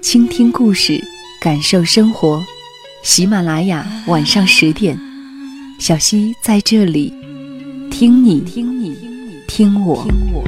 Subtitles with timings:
[0.00, 1.02] 倾听故事，
[1.40, 2.44] 感受生活。
[3.02, 4.98] 喜马拉雅晚上十点，
[5.78, 7.12] 小溪在这里，
[7.90, 8.96] 听你，听你，
[9.48, 10.04] 听我。
[10.04, 10.44] 听我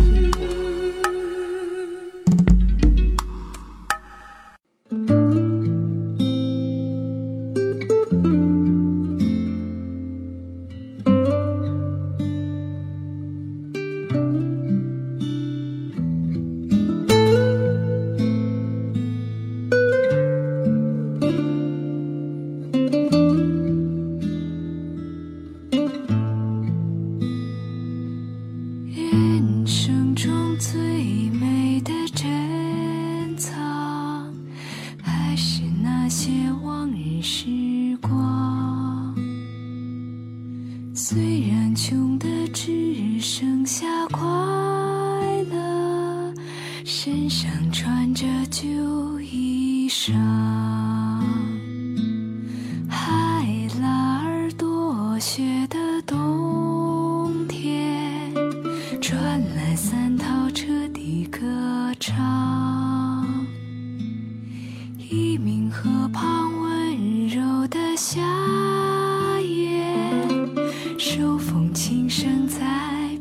[71.01, 72.59] 手风琴声在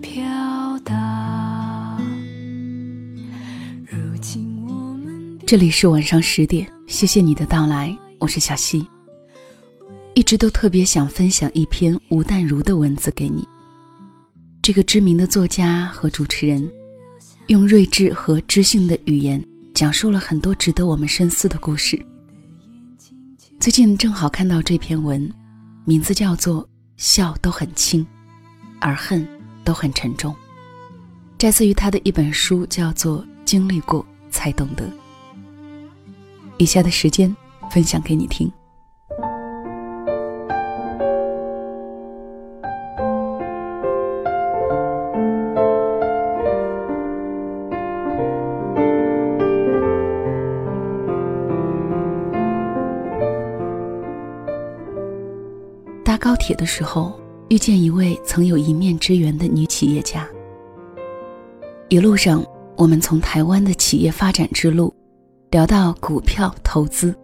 [0.01, 0.21] 飘
[0.79, 1.97] 荡
[5.47, 8.85] 这里是晚上十点，谢谢你的到来，我是小溪。
[10.13, 13.47] 一直都特别想分享一篇吴淡如的文字给你。
[14.61, 16.69] 这个知名的作家和主持人，
[17.47, 19.41] 用睿智和知性的语言，
[19.73, 21.97] 讲述了很多值得我们深思的故事。
[23.57, 25.31] 最近正好看到这篇文，
[25.85, 26.61] 名字叫做
[26.99, 28.05] 《笑都很轻，
[28.81, 29.25] 而恨
[29.63, 30.33] 都很沉重》，
[31.37, 34.85] 摘自于他的一本书，叫做《经历过才懂得》。
[36.57, 37.33] 以下的时间，
[37.71, 38.51] 分享给你听。
[56.49, 57.13] 铁的时候，
[57.49, 60.27] 遇见一位曾有一面之缘的女企业家。
[61.89, 62.43] 一路上，
[62.75, 64.91] 我们从台湾的企业发展之路。
[65.51, 67.15] 聊到股票投资，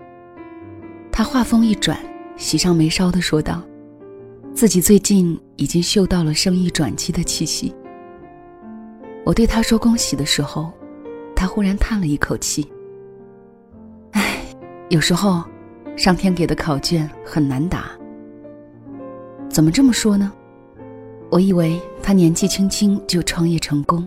[1.11, 1.97] 他话锋一转，
[2.37, 3.63] 喜上眉梢的说道
[4.53, 7.73] ：“自己最近已经嗅到了生意转机的气息。”
[9.25, 10.71] 我对他说恭喜的时候，
[11.35, 12.67] 他忽然叹了一口气
[14.13, 14.37] ：“唉，
[14.89, 15.43] 有时候，
[15.95, 17.89] 上天给的考卷很难答。”
[19.55, 20.33] 怎么这么说呢？
[21.31, 24.05] 我以为他年纪轻轻就创业成功，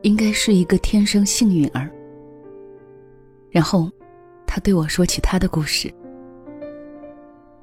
[0.00, 1.90] 应该是一个天生幸运儿。
[3.50, 3.90] 然后，
[4.46, 5.92] 他对我说起他的故事。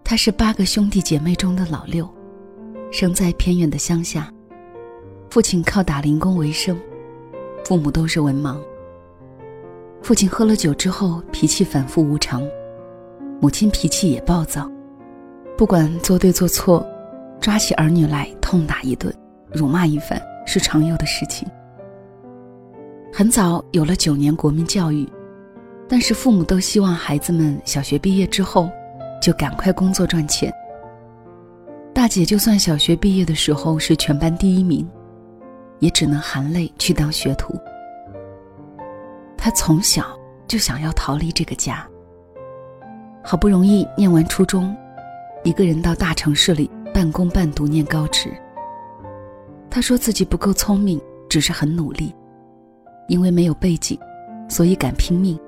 [0.04, 2.08] 他是八个兄弟姐妹中的老六，
[2.92, 4.32] 生在偏远的乡下，
[5.32, 6.80] 父亲靠打零工为生，
[7.66, 8.60] 父母都是文盲。
[10.04, 12.48] 父亲喝了酒之后脾气反复无常，
[13.42, 14.72] 母亲脾气也暴躁，
[15.58, 16.86] 不管做对做错，
[17.40, 19.14] 抓起儿女来痛打一顿，
[19.52, 21.48] 辱骂一番是常有的事情。
[23.14, 25.08] 很早有了九年国民教育。
[25.90, 28.70] 但是父母都希望孩子们小学毕业之后，
[29.22, 30.54] 就赶快工作赚钱。
[31.94, 34.86] 大姐就算小学毕业的时候是全班第一名，
[35.80, 37.56] 也只能含泪去当学徒。
[39.38, 40.06] 她从小
[40.46, 41.88] 就想要逃离这个家。
[43.24, 44.76] 好不容易念完初中，
[45.46, 48.36] 一个人到大城市里半工半读念高职。
[49.70, 51.00] 他说自己不够聪明，
[51.30, 52.12] 只是很努力，
[53.08, 54.00] 因为没有背景，
[54.50, 55.40] 所以敢拼命。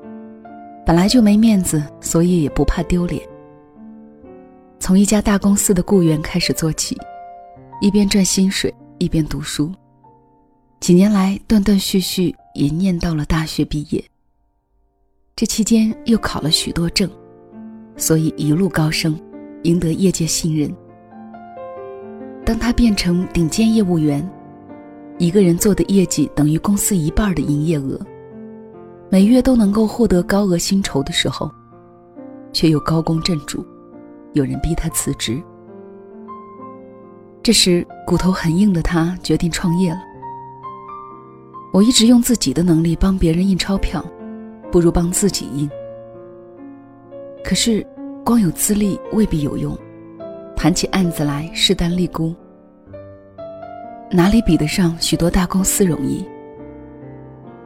[0.85, 3.27] 本来就没面子，所以也不怕丢脸。
[4.79, 6.95] 从一家大公司的雇员开始做起，
[7.81, 9.71] 一边赚薪水一边读书。
[10.79, 14.03] 几年来断断续续也念到了大学毕业。
[15.35, 17.09] 这期间又考了许多证，
[17.97, 19.19] 所以一路高升，
[19.63, 20.71] 赢得业界信任。
[22.49, 24.27] 当他变成顶尖业务员，
[25.19, 27.95] 一个人做的业绩等于公司一半的营业额。
[29.07, 31.47] 每月都能够获得高额薪酬的时候，
[32.51, 33.63] 却又高功震主，
[34.33, 35.39] 有人逼他辞职。
[37.43, 39.99] 这时骨头很硬的他决定创业了。
[41.71, 44.03] 我一直用自己的能力帮别人印钞票，
[44.71, 45.69] 不如帮自己印。
[47.43, 47.85] 可是，
[48.25, 49.77] 光有资历未必有用，
[50.59, 52.35] 谈起案子来势单力孤，
[54.11, 56.27] 哪里比得上许多大公司容易？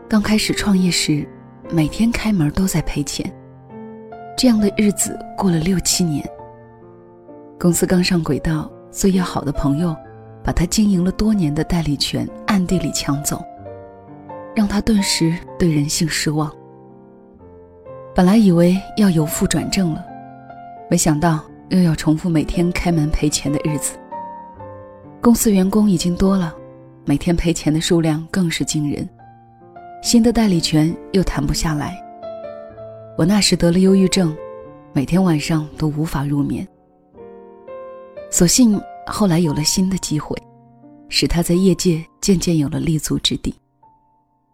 [0.08, 1.28] 刚开始创业时，
[1.72, 3.26] 每天开门都在赔钱，
[4.38, 6.24] 这样的日子过了六七年。
[7.60, 9.96] 公司刚上轨道，最要好的朋友
[10.44, 13.44] 把他经营了多年的代理权暗地里抢走，
[14.56, 16.48] 让他顿时对人性失望。
[18.14, 20.06] 本来以为要由负转正了，
[20.92, 23.98] 没想到又要重复每天开门赔钱的日子。
[25.22, 26.54] 公司员工已经多了，
[27.06, 29.08] 每天赔钱的数量更是惊人。
[30.02, 31.98] 新的代理权又谈不下来。
[33.18, 34.36] 我那时得了忧郁症，
[34.92, 36.68] 每天晚上都无法入眠。
[38.30, 40.36] 所幸后来有了新的机会，
[41.08, 43.54] 使他在业界渐渐有了立足之地。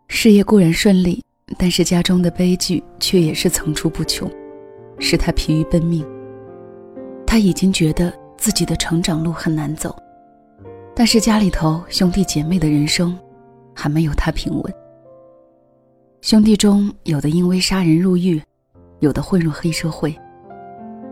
[0.08, 1.24] 事业固然顺利，
[1.58, 4.30] 但是家中的悲剧却也是层出不穷，
[5.00, 6.06] 使他疲于奔命。
[7.30, 9.96] 他已经觉得自己的成长路很难走，
[10.96, 13.16] 但是家里头兄弟姐妹的人生
[13.76, 14.74] 还没有他平稳。
[16.22, 18.42] 兄弟中有的因为杀人入狱，
[18.98, 20.20] 有的混入黑社会，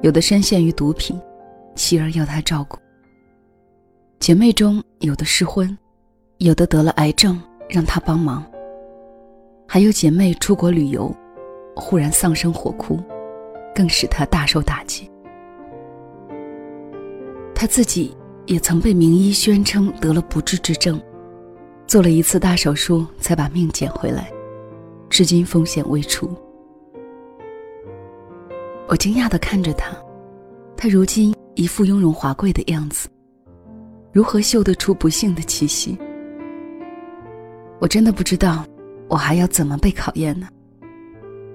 [0.02, 1.22] 有的深陷于毒品，
[1.76, 2.80] 妻儿要他照顾。
[4.20, 5.78] 姐妹中有的失婚，
[6.40, 8.44] 有的得了癌症，让他帮忙。
[9.68, 11.16] 还有姐妹出国旅游，
[11.76, 13.00] 忽然丧生火哭，
[13.76, 15.08] 更使他大受打击。
[17.60, 18.16] 他自己
[18.46, 21.02] 也曾被名医宣称得了不治之症，
[21.88, 24.32] 做了一次大手术才把命捡回来。
[25.10, 26.30] 至今风险未除。
[28.88, 29.92] 我惊讶地看着他，
[30.76, 33.10] 他如今一副雍容华贵的样子，
[34.14, 35.98] 如何嗅得出不幸的气息？
[37.80, 38.64] 我真的不知道，
[39.08, 40.48] 我还要怎么被考验呢？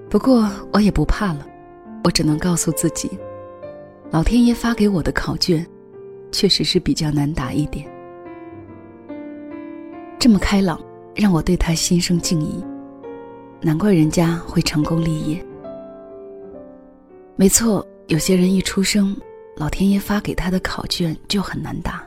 [0.09, 1.47] 不过我也不怕了，
[2.03, 3.09] 我只能告诉自己，
[4.11, 5.65] 老天爷发给我的考卷，
[6.33, 7.89] 确实是比较难答一点。
[10.19, 10.77] 这么开朗，
[11.15, 12.61] 让我对他心生敬意。
[13.61, 15.45] 难怪人家会成功立业。
[17.37, 19.15] 没错，有些人一出生，
[19.55, 22.05] 老天爷发给他的考卷就很难答，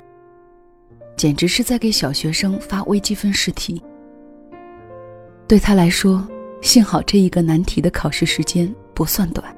[1.17, 3.83] 简直是在给小学生发微积分试题。
[5.49, 6.27] 对他来说，
[6.61, 9.57] 幸好这一个难题的考试时间不算短，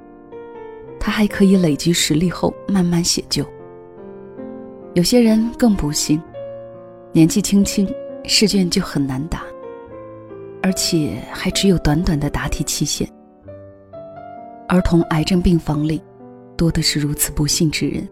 [1.00, 3.44] 他还可以累积实力后慢慢写就。
[4.98, 6.20] 有些人更不幸，
[7.12, 7.88] 年纪轻轻，
[8.24, 9.42] 试卷就很难答。
[10.60, 13.08] 而且还只有短短的答题期限。
[14.66, 16.02] 儿童癌症病房里，
[16.56, 18.08] 多的是如此不幸之人。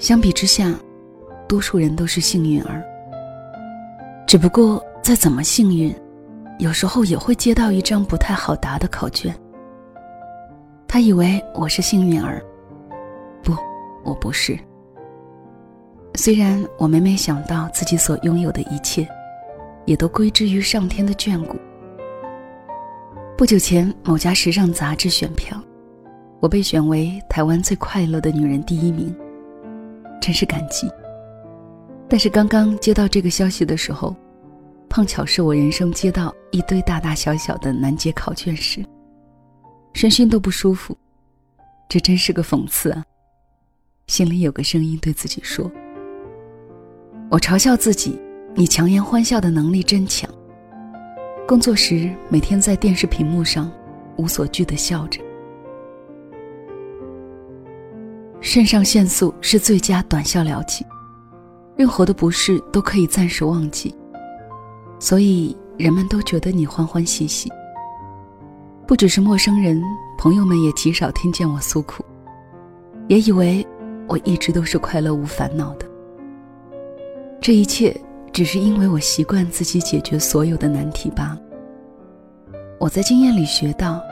[0.00, 0.74] 相比之下，
[1.46, 2.82] 多数人都是幸运儿。
[4.26, 5.94] 只不过再怎么幸运，
[6.58, 9.32] 有时候也会接到一张不太好答的考卷。
[10.88, 12.44] 他以为我是幸运儿，
[13.44, 13.52] 不，
[14.02, 14.58] 我不是。
[16.16, 19.06] 虽然我每每想到自己所拥有的一切。
[19.86, 21.58] 也都归之于上天的眷顾。
[23.36, 25.60] 不久前，某家时尚杂志选票，
[26.40, 29.14] 我被选为台湾最快乐的女人第一名，
[30.20, 30.90] 真是感激。
[32.08, 34.16] 但是刚刚接到这个消息的时候，
[34.88, 38.84] 碰巧是我人生接到一堆大大小小的难解考卷时，
[39.92, 40.96] 身心都不舒服，
[41.88, 43.04] 这真是个讽刺啊！
[44.06, 45.70] 心里有个声音对自己说
[47.30, 48.18] ：“我嘲笑自己。”
[48.56, 50.30] 你强颜欢笑的能力真强。
[51.44, 53.68] 工作时每天在电视屏幕上
[54.16, 55.20] 无所惧的笑着。
[58.40, 60.86] 肾上腺素是最佳短效疗剂，
[61.74, 63.92] 任何的不适都可以暂时忘记，
[65.00, 67.50] 所以人们都觉得你欢欢喜喜。
[68.86, 69.82] 不只是陌生人，
[70.16, 72.04] 朋友们也极少听见我诉苦，
[73.08, 73.66] 也以为
[74.06, 75.90] 我一直都是快乐无烦恼的。
[77.44, 77.94] 这一切。
[78.32, 81.40] 只是因为我习惯自己解决所有的难题罢了。
[82.80, 84.02] 我在经验里学到，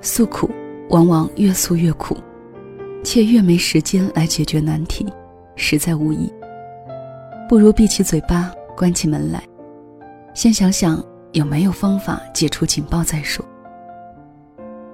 [0.00, 0.50] 诉苦
[0.90, 2.16] 往往越诉越苦，
[3.04, 5.06] 且越没时间来解决难题，
[5.54, 6.28] 实在无益。
[7.48, 9.40] 不如闭起嘴巴，关起门来，
[10.34, 11.00] 先想想
[11.30, 13.44] 有没有方法解除警报再说。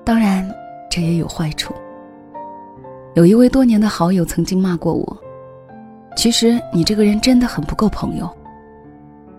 [0.04, 0.46] 当然，
[0.90, 1.72] 这也有坏处。
[3.14, 5.23] 有一位多年的好友曾经骂过我。
[6.16, 8.28] 其实你这个人真的很不够朋友。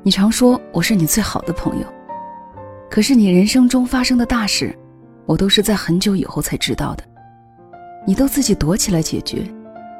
[0.04, 1.86] 你常说我是你最好的朋友，
[2.90, 4.78] 可是你人生中发生的大事，
[5.26, 7.04] 我都是在很久以后才知道的。
[8.06, 9.44] 你都自己躲起来解决，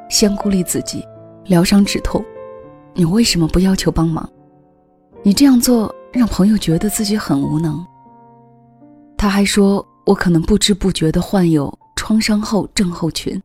[0.08, 1.04] 先孤立自己，
[1.46, 2.24] 疗伤止痛，
[2.94, 4.28] 你为什么不要求帮忙？
[5.24, 7.84] 你这样做让朋友觉得自己很无能。
[9.16, 13.42] 他还说我可能不知不觉地患有创伤后症候群，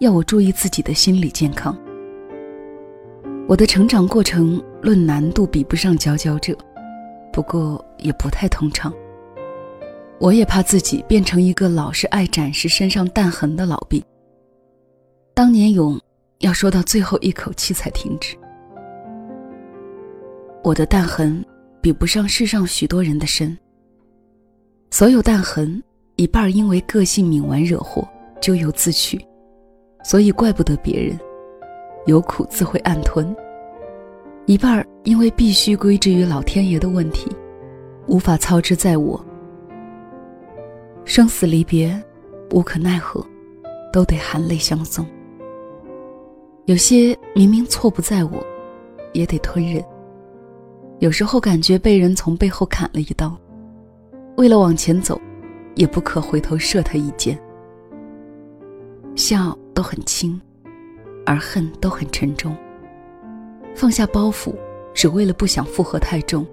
[0.00, 1.74] 要我注意自己的心理健康。
[3.50, 6.56] 我的成长过程论难度比不上佼佼者，
[7.32, 8.94] 不过也不太通畅。
[10.20, 14.00] 我也怕自己变成一个老是爱展示身上弹痕的老兵。
[15.34, 16.00] 当年勇
[16.38, 18.36] 要说到最后一口气才停止。
[20.62, 21.44] 我的弹痕
[21.80, 23.58] 比不上世上许多人的深。
[24.92, 25.82] 所有弹痕
[26.14, 28.08] 一半因为个性敏顽惹祸，
[28.40, 29.20] 咎由自取，
[30.04, 31.18] 所以怪不得别人，
[32.06, 33.34] 有苦自会暗吞；
[34.46, 37.30] 一半儿因为必须归之于老天爷的问题，
[38.06, 39.22] 无法操之在我。
[41.04, 42.00] 生死离别，
[42.52, 43.24] 无可奈何，
[43.92, 45.06] 都得含泪相送。
[46.66, 48.32] 有些明明错不在我，
[49.12, 49.84] 也得吞忍。
[51.00, 53.36] 有时候感觉被人从背后砍了一刀，
[54.36, 55.20] 为了往前走，
[55.74, 57.38] 也不可回头射他一箭。
[59.16, 60.40] 笑都很轻，
[61.30, 62.56] 而恨都很沉重。
[63.72, 64.52] 放下包袱，
[64.92, 66.44] 只为了不想负荷太重。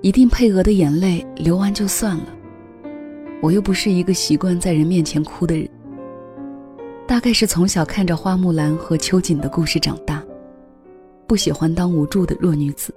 [0.00, 2.34] 一定配额的眼泪流完就算了。
[3.42, 5.68] 我又不是一个习惯在人面前哭的人。
[7.06, 10.24] 大概是从小看着花木兰和秋瑾的故事长大，
[11.26, 12.94] 不喜欢当无助的弱女子。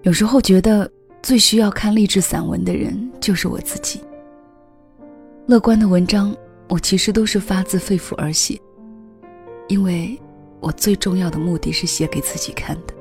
[0.00, 0.90] 有时候觉得
[1.22, 4.00] 最需要看励志散文的人就是我自己。
[5.46, 6.34] 乐观的文章，
[6.70, 8.58] 我其实都是发自肺腑而写，
[9.68, 10.18] 因为
[10.60, 12.94] 我最重要的目的是写给自己看的。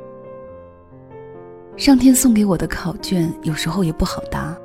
[1.75, 4.55] 上天送给我的考卷，有时候也不好答。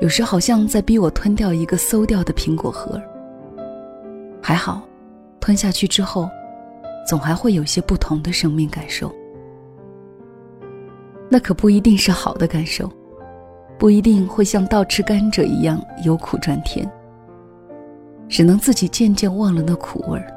[0.00, 3.00] 有时好像在逼我吞掉一个馊掉的苹果核。
[4.42, 4.82] 还好，
[5.40, 6.28] 吞下去之后，
[7.08, 9.10] 总还会有些不同的生命感受。
[11.30, 12.90] 那可不一定是好的感受，
[13.78, 16.90] 不一定会像倒吃甘蔗一样由苦转甜。
[18.28, 20.33] 只能自己渐渐忘了那苦味儿。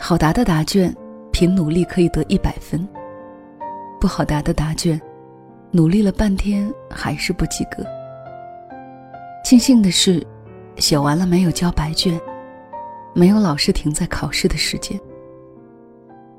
[0.00, 0.94] 好答的答卷，
[1.32, 2.80] 凭努力可以得一百分；
[4.00, 4.98] 不好答的答卷，
[5.70, 7.84] 努力了半天还是不及格。
[9.44, 10.24] 庆幸的是，
[10.76, 12.18] 写完了没有交白卷，
[13.12, 14.98] 没有老师停在考试的时间。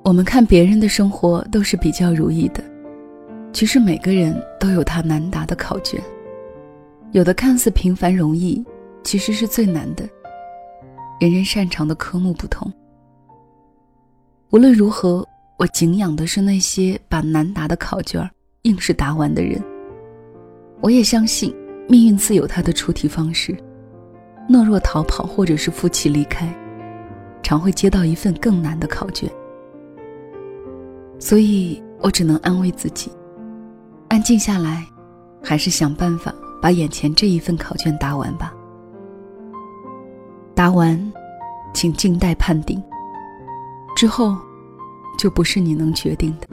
[0.04, 2.64] 我们看别人的生活都是比较如意的，
[3.52, 6.02] 其实每个人都有他难答的考卷，
[7.12, 8.66] 有的看似平凡容易，
[9.04, 10.08] 其实是最难的。
[11.20, 12.72] 人人擅长的科目不同。
[14.52, 15.26] 无论如何，
[15.58, 18.28] 我敬仰的是那些把难答的考卷
[18.64, 19.62] 硬是答完的人。
[20.82, 21.56] 我也相信。
[21.92, 23.58] 命运自有它的出题方式，
[24.48, 26.48] 懦弱逃跑或者是负气离开，
[27.42, 29.28] 常会接到一份更难的考卷。
[31.18, 33.12] 所以我只能安慰自己，
[34.08, 34.86] 安静下来，
[35.44, 38.54] 还是想办法把眼前这一份考卷答完吧。
[40.54, 41.12] 答完，
[41.74, 42.80] 请静待判定。
[44.00, 44.38] 之后，
[45.18, 46.48] 就不是你能决定的。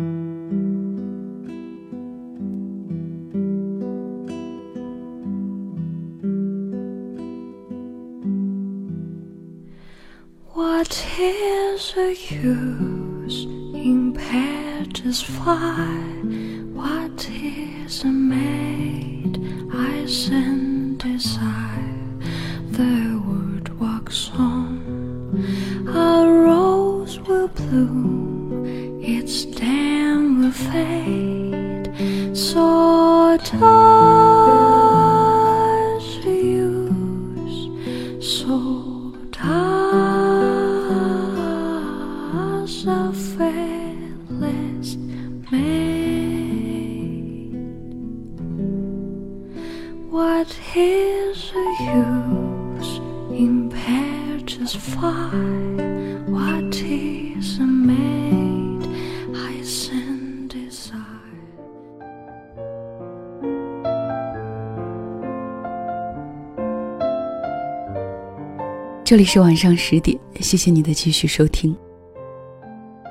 [69.04, 71.75] 这里是晚上十点，谢谢你的继续收听。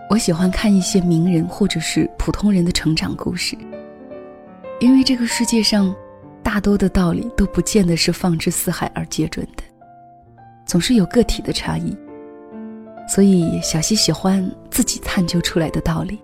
[0.10, 3.58] 我喜欢看一些名人或者是普通人的成长故事，
[4.80, 5.96] 因为这个世界上。
[6.44, 9.64] 大多的道理都不见得是放之四海而皆准的，
[10.64, 11.98] 总是有个体的差异。
[13.08, 16.20] 所以小溪喜欢自己探究出来的道理，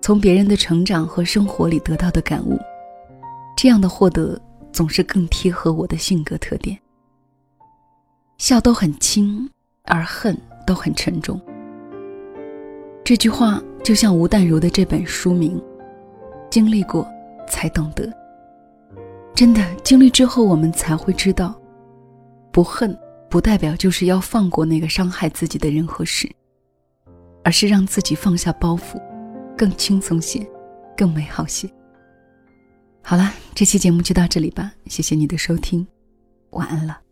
[0.00, 2.58] 从别人的成长和生活里得到的感悟，
[3.56, 4.38] 这样的获得
[4.72, 6.78] 总是更贴合我的性格特点。
[8.36, 9.48] 笑都很轻，
[9.84, 11.40] 而恨都很沉重。
[13.02, 15.60] 这句话就像吴淡如的这本书名
[16.50, 17.06] ：“经历过，
[17.48, 18.12] 才懂得。”
[19.34, 21.54] 真的，经历之后，我们才会知道，
[22.50, 22.96] 不恨
[23.34, 26.30] 不代表就是要放过那个伤害自己的人和事，
[27.42, 28.96] 而是让自己放下包袱，
[29.58, 30.48] 更轻松些，
[30.96, 31.68] 更美好些。
[33.02, 35.84] 好了，这期节目就到这里吧，谢谢你的收听，
[36.50, 37.03] 晚安了。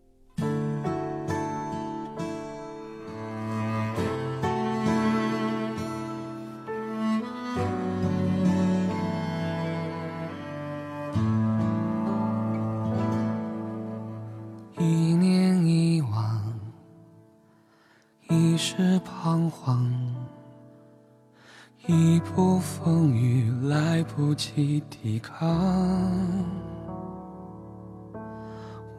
[19.22, 19.88] 彷徨。
[21.86, 25.48] 一步风雨来不及抵抗，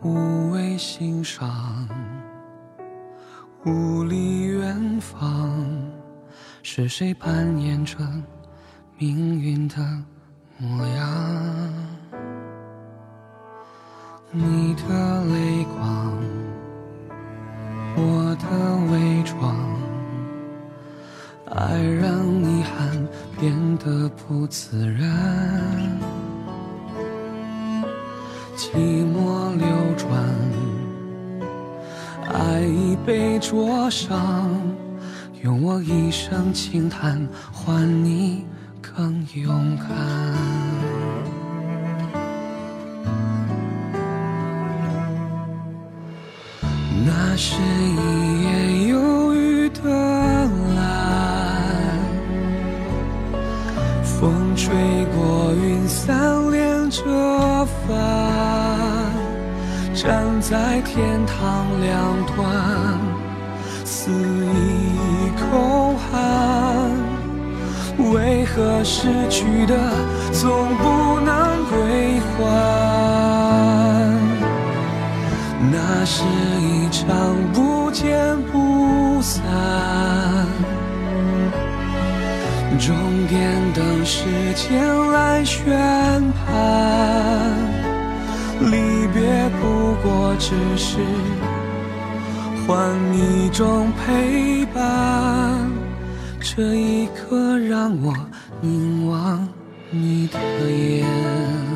[0.02, 1.90] 无谓欣赏，
[3.66, 5.62] 无力远方，
[6.62, 7.98] 是谁扮演着
[8.98, 9.76] 命运的
[10.58, 11.74] 模样？
[14.32, 15.63] 你的泪
[24.56, 25.10] 自然，
[28.56, 29.66] 寂寞流
[29.98, 30.12] 转，
[32.32, 34.52] 爱已被灼伤，
[35.42, 38.46] 用我一生轻叹换你
[38.80, 39.88] 更勇敢。
[47.04, 48.23] 那是一
[56.94, 57.98] 着帆，
[59.96, 61.92] 站在天堂两
[62.28, 62.38] 端，
[63.84, 66.12] 肆意空喊。
[68.14, 69.76] 为何失去的
[70.32, 72.44] 总不能归还？
[75.72, 76.24] 那是
[76.62, 77.08] 一场
[77.54, 79.42] 不见不散。
[82.86, 82.94] 终
[83.28, 85.64] 点等时间来宣
[86.34, 87.58] 判，
[88.60, 90.98] 离别不过只是
[92.68, 95.72] 换一种陪伴。
[96.42, 98.14] 这一刻让我
[98.60, 99.48] 凝望
[99.90, 100.38] 你的
[100.70, 101.73] 眼。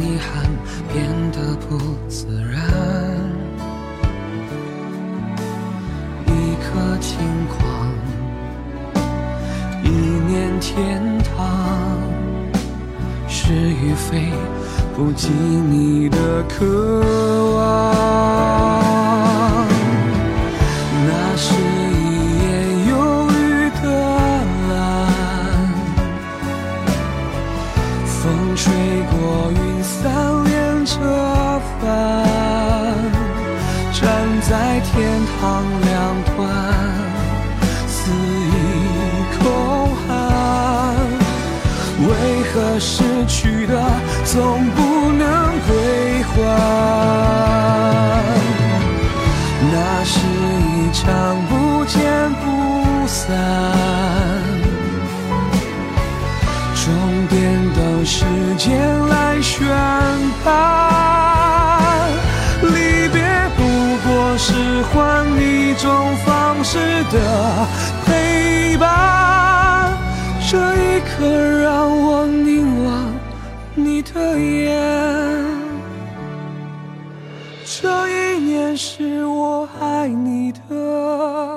[0.00, 0.48] 遗憾
[0.92, 1.78] 变得不
[2.08, 2.60] 自然。
[6.26, 6.30] 一
[6.62, 7.60] 颗轻狂，
[9.84, 11.98] 一念天堂，
[13.28, 14.32] 是与非，
[14.96, 16.64] 不及你的渴
[17.56, 19.11] 望。
[34.94, 35.00] 天
[35.40, 35.90] 堂两
[36.36, 36.36] 端，
[37.88, 38.52] 肆意
[39.38, 39.42] 空
[40.06, 40.06] 喊。
[42.08, 42.08] 为
[42.52, 43.72] 何失去的
[44.24, 45.52] 总不能？
[45.64, 45.70] 归
[46.24, 46.34] 还，
[49.70, 49.74] 那
[50.04, 51.02] 是一场
[51.48, 51.52] 不
[51.84, 52.00] 见
[52.42, 53.20] 不散。
[56.74, 56.84] 终
[57.28, 57.32] 点
[57.76, 58.24] 等时
[58.58, 58.68] 间
[59.08, 59.64] 来宣
[60.42, 60.81] 判，
[64.92, 66.78] 换一种方式
[67.10, 67.66] 的
[68.04, 69.96] 陪伴。
[70.50, 71.26] 这一刻
[71.62, 73.12] 让我凝望
[73.74, 75.52] 你的眼。
[77.64, 81.51] 这一年是我爱你的。